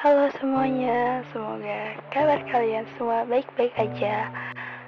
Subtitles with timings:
[0.00, 4.32] Halo semuanya, semoga kabar kalian semua baik-baik aja.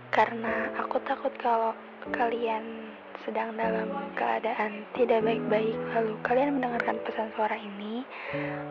[0.08, 1.76] Karena aku takut kalau
[2.16, 2.88] kalian
[3.20, 8.08] sedang dalam keadaan tidak baik-baik, lalu kalian mendengarkan pesan suara ini,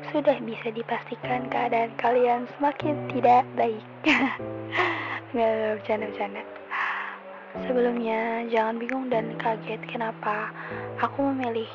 [0.09, 3.85] sudah bisa dipastikan keadaan kalian semakin tidak baik.
[5.37, 6.41] Nggak bercanda-bercanda.
[7.69, 10.49] Sebelumnya, jangan bingung dan kaget kenapa
[11.05, 11.69] aku memilih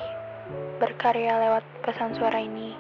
[0.83, 2.75] berkarya lewat pesan suara ini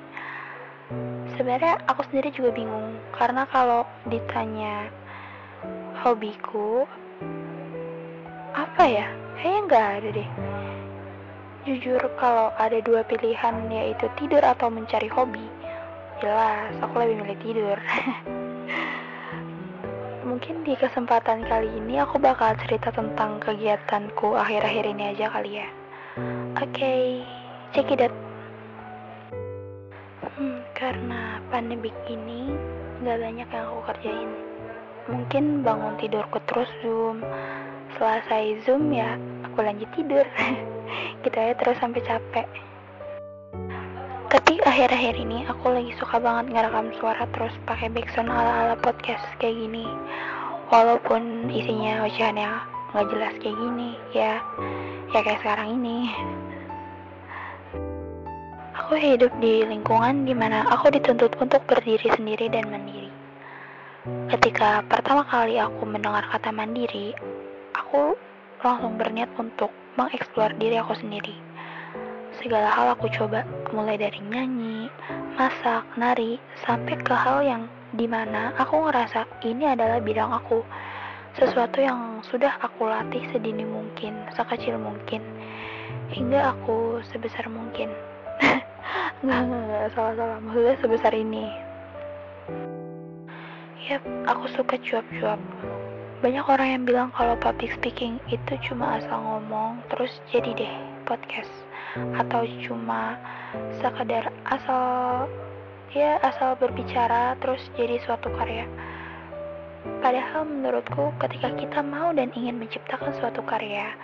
[1.36, 4.90] sebenarnya aku sendiri juga bingung karena kalau ditanya
[6.02, 6.86] hobiku
[8.56, 9.06] apa ya?
[9.36, 10.30] Kayaknya nggak ada deh.
[11.66, 15.44] Jujur kalau ada dua pilihan yaitu tidur atau mencari hobi
[16.20, 17.78] jelas aku lebih milih tidur.
[20.28, 25.68] Mungkin di kesempatan kali ini aku bakal cerita tentang kegiatanku akhir-akhir ini aja kali ya.
[26.56, 27.04] Oke okay,
[27.76, 28.25] check it out
[30.76, 32.52] karena pandemi ini
[33.00, 34.30] nggak banyak yang aku kerjain.
[35.08, 37.24] Mungkin bangun tidurku terus zoom.
[37.96, 39.16] Selesai zoom ya
[39.48, 40.28] aku lanjut tidur.
[41.24, 42.46] gitu aja terus sampai capek.
[44.28, 49.56] Tapi akhir-akhir ini aku lagi suka banget ngerekam suara terus pakai backsound ala-ala podcast kayak
[49.56, 49.88] gini.
[50.68, 52.52] Walaupun isinya ocehannya
[52.92, 54.44] nggak jelas kayak gini, ya
[55.14, 55.98] ya kayak sekarang ini.
[58.86, 63.10] Aku hidup di lingkungan di mana aku dituntut untuk berdiri sendiri dan mandiri.
[64.30, 67.10] Ketika pertama kali aku mendengar kata mandiri,
[67.74, 68.14] aku
[68.62, 71.34] langsung berniat untuk mengeksplor diri aku sendiri.
[72.38, 73.42] Segala hal aku coba,
[73.74, 74.86] mulai dari nyanyi,
[75.34, 80.62] masak, nari, sampai ke hal yang di mana aku ngerasa ini adalah bidang aku.
[81.34, 85.26] Sesuatu yang sudah aku latih sedini mungkin, sekecil mungkin,
[86.14, 87.90] hingga aku sebesar mungkin.
[89.22, 91.46] Nggak nggak salah salah maksudnya sebesar ini.
[93.86, 95.38] Yap, aku suka cuap-cuap.
[96.24, 100.74] Banyak orang yang bilang kalau public speaking itu cuma asal ngomong terus jadi deh
[101.06, 101.52] podcast.
[102.18, 103.14] Atau cuma
[103.78, 105.26] sekadar asal
[105.94, 108.66] ya asal berbicara terus jadi suatu karya.
[110.02, 113.94] Padahal menurutku ketika kita mau dan ingin menciptakan suatu karya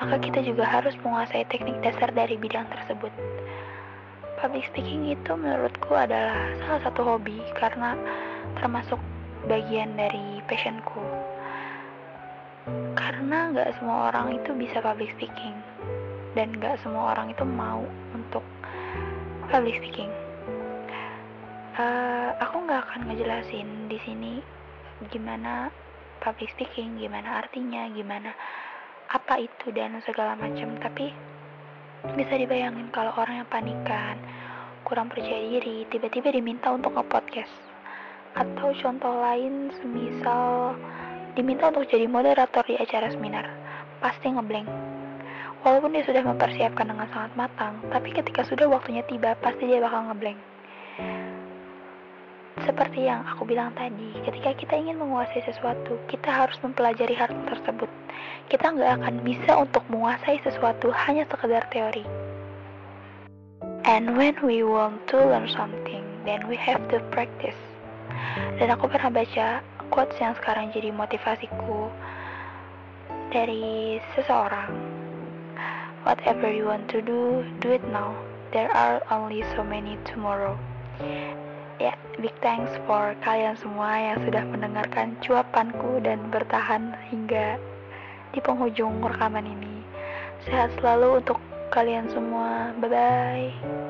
[0.00, 3.12] maka kita juga harus menguasai teknik dasar dari bidang tersebut
[4.40, 7.92] public speaking itu menurutku adalah salah satu hobi karena
[8.56, 8.96] termasuk
[9.44, 11.04] bagian dari passionku.
[12.96, 15.52] Karena nggak semua orang itu bisa public speaking
[16.32, 17.84] dan nggak semua orang itu mau
[18.16, 18.42] untuk
[19.52, 20.08] public speaking.
[21.76, 24.34] Uh, aku nggak akan ngejelasin di sini
[25.08, 25.68] gimana
[26.20, 28.36] public speaking gimana artinya gimana
[29.08, 31.08] apa itu dan segala macam tapi
[32.16, 34.16] bisa dibayangin kalau orang yang panikan,
[34.88, 37.52] kurang percaya diri, tiba-tiba diminta untuk nge-podcast.
[38.34, 40.78] Atau contoh lain semisal
[41.34, 43.46] diminta untuk jadi moderator di acara seminar,
[44.00, 44.68] pasti ngeblank.
[45.60, 50.08] Walaupun dia sudah mempersiapkan dengan sangat matang, tapi ketika sudah waktunya tiba, pasti dia bakal
[50.08, 50.40] ngeblank.
[52.58, 57.88] Seperti yang aku bilang tadi, ketika kita ingin menguasai sesuatu, kita harus mempelajari hal tersebut.
[58.50, 62.02] Kita nggak akan bisa untuk menguasai sesuatu hanya sekedar teori.
[63.86, 67.56] And when we want to learn something, then we have to practice.
[68.60, 71.88] Dan aku pernah baca quotes yang sekarang jadi motivasiku
[73.32, 74.70] dari seseorang.
[76.04, 78.12] Whatever you want to do, do it now.
[78.50, 80.58] There are only so many tomorrow.
[82.20, 87.56] Big thanks for kalian semua yang sudah mendengarkan cuapanku dan bertahan hingga
[88.36, 89.80] di penghujung rekaman ini.
[90.44, 91.40] Sehat selalu untuk
[91.72, 92.76] kalian semua.
[92.76, 93.89] Bye bye.